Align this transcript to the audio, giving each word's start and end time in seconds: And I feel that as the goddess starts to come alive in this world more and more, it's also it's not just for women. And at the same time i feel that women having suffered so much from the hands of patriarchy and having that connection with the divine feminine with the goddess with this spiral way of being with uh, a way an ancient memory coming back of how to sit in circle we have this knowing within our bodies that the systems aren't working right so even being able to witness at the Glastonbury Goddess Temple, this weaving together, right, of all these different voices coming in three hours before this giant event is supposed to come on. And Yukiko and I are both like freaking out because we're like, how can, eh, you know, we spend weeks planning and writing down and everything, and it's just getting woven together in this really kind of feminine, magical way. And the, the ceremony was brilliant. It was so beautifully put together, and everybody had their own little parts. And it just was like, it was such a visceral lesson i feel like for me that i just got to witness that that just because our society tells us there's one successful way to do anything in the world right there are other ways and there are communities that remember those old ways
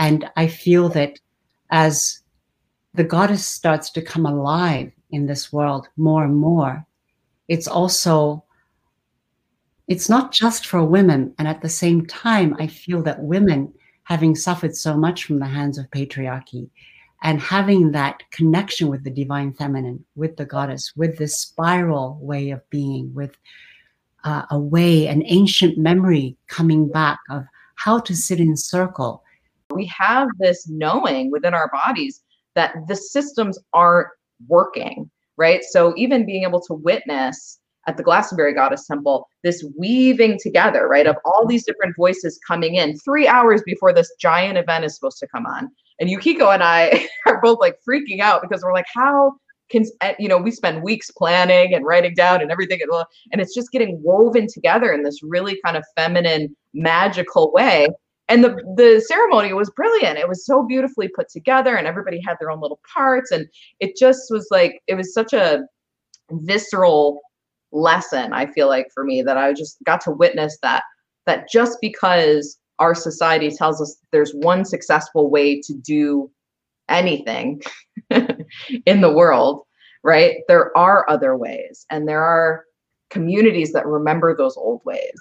And 0.00 0.30
I 0.34 0.46
feel 0.46 0.88
that 0.88 1.20
as 1.70 2.20
the 2.94 3.04
goddess 3.04 3.44
starts 3.44 3.90
to 3.90 4.02
come 4.02 4.24
alive 4.24 4.90
in 5.10 5.26
this 5.26 5.52
world 5.52 5.88
more 5.98 6.24
and 6.24 6.34
more, 6.34 6.86
it's 7.48 7.68
also 7.68 8.42
it's 9.88 10.08
not 10.08 10.32
just 10.32 10.66
for 10.66 10.82
women. 10.82 11.34
And 11.38 11.46
at 11.46 11.60
the 11.60 11.68
same 11.68 12.06
time 12.06 12.56
i 12.58 12.66
feel 12.66 13.02
that 13.02 13.22
women 13.22 13.72
having 14.04 14.34
suffered 14.34 14.74
so 14.74 14.96
much 14.96 15.24
from 15.24 15.38
the 15.38 15.46
hands 15.46 15.76
of 15.76 15.90
patriarchy 15.90 16.70
and 17.22 17.38
having 17.38 17.92
that 17.92 18.22
connection 18.30 18.88
with 18.88 19.04
the 19.04 19.10
divine 19.10 19.52
feminine 19.52 20.02
with 20.16 20.36
the 20.36 20.46
goddess 20.46 20.92
with 20.96 21.18
this 21.18 21.36
spiral 21.36 22.18
way 22.22 22.50
of 22.50 22.60
being 22.70 23.12
with 23.12 23.36
uh, 24.24 24.44
a 24.50 24.58
way 24.58 25.06
an 25.08 25.22
ancient 25.26 25.76
memory 25.76 26.36
coming 26.48 26.88
back 26.88 27.18
of 27.28 27.44
how 27.74 27.98
to 28.00 28.16
sit 28.16 28.40
in 28.40 28.56
circle 28.56 29.22
we 29.80 29.86
have 29.86 30.28
this 30.38 30.68
knowing 30.68 31.30
within 31.30 31.54
our 31.54 31.70
bodies 31.72 32.22
that 32.54 32.74
the 32.88 32.96
systems 32.96 33.58
aren't 33.72 34.08
working 34.48 35.10
right 35.36 35.62
so 35.64 35.94
even 35.96 36.26
being 36.26 36.44
able 36.44 36.60
to 36.60 36.74
witness 36.74 37.60
at 37.86 37.96
the 37.96 38.02
Glastonbury 38.02 38.54
Goddess 38.54 38.86
Temple, 38.86 39.26
this 39.42 39.64
weaving 39.78 40.38
together, 40.42 40.86
right, 40.86 41.06
of 41.06 41.16
all 41.24 41.46
these 41.46 41.64
different 41.64 41.96
voices 41.96 42.38
coming 42.46 42.74
in 42.74 42.96
three 42.98 43.26
hours 43.26 43.62
before 43.64 43.92
this 43.92 44.12
giant 44.20 44.58
event 44.58 44.84
is 44.84 44.94
supposed 44.94 45.18
to 45.18 45.26
come 45.28 45.46
on. 45.46 45.68
And 45.98 46.10
Yukiko 46.10 46.50
and 46.50 46.62
I 46.62 47.06
are 47.26 47.40
both 47.40 47.58
like 47.58 47.76
freaking 47.88 48.20
out 48.20 48.42
because 48.42 48.62
we're 48.62 48.74
like, 48.74 48.86
how 48.94 49.32
can, 49.70 49.84
eh, 50.02 50.14
you 50.18 50.28
know, 50.28 50.38
we 50.38 50.50
spend 50.50 50.82
weeks 50.82 51.10
planning 51.10 51.74
and 51.74 51.84
writing 51.84 52.14
down 52.14 52.42
and 52.42 52.50
everything, 52.50 52.80
and 53.32 53.40
it's 53.40 53.54
just 53.54 53.72
getting 53.72 54.00
woven 54.02 54.46
together 54.52 54.92
in 54.92 55.02
this 55.02 55.20
really 55.22 55.58
kind 55.64 55.76
of 55.76 55.84
feminine, 55.96 56.54
magical 56.74 57.52
way. 57.52 57.88
And 58.30 58.42
the, 58.42 58.50
the 58.76 59.04
ceremony 59.06 59.52
was 59.52 59.70
brilliant. 59.70 60.18
It 60.18 60.28
was 60.28 60.46
so 60.46 60.62
beautifully 60.62 61.08
put 61.08 61.28
together, 61.28 61.76
and 61.76 61.86
everybody 61.86 62.20
had 62.24 62.36
their 62.40 62.50
own 62.50 62.60
little 62.60 62.80
parts. 62.94 63.30
And 63.30 63.46
it 63.80 63.96
just 63.96 64.30
was 64.30 64.48
like, 64.50 64.80
it 64.86 64.94
was 64.94 65.12
such 65.12 65.32
a 65.32 65.62
visceral 66.30 67.20
lesson 67.72 68.32
i 68.32 68.46
feel 68.46 68.68
like 68.68 68.88
for 68.92 69.04
me 69.04 69.22
that 69.22 69.36
i 69.36 69.52
just 69.52 69.76
got 69.84 70.00
to 70.00 70.10
witness 70.10 70.58
that 70.62 70.82
that 71.26 71.48
just 71.48 71.78
because 71.80 72.58
our 72.78 72.94
society 72.94 73.50
tells 73.50 73.80
us 73.80 73.98
there's 74.10 74.32
one 74.32 74.64
successful 74.64 75.30
way 75.30 75.60
to 75.60 75.74
do 75.74 76.30
anything 76.88 77.60
in 78.86 79.00
the 79.00 79.12
world 79.12 79.62
right 80.02 80.38
there 80.48 80.76
are 80.76 81.08
other 81.08 81.36
ways 81.36 81.86
and 81.90 82.08
there 82.08 82.22
are 82.22 82.64
communities 83.10 83.72
that 83.72 83.86
remember 83.86 84.36
those 84.36 84.56
old 84.56 84.80
ways 84.84 85.20